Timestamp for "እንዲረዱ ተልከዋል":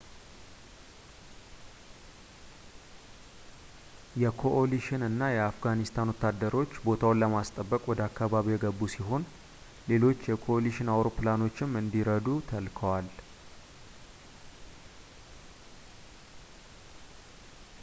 11.83-13.09